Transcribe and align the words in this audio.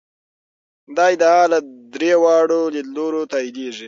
دا 0.95 1.05
ادعا 1.15 1.41
له 1.51 1.59
درې 1.93 2.13
واړو 2.21 2.61
لیدلورو 2.75 3.21
تاییدېږي. 3.31 3.79